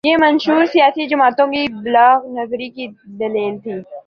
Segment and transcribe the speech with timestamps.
[0.03, 2.87] یہ منشور سیاسی جماعتوں کی بالغ نظری کی
[3.19, 3.79] دلیل تھے۔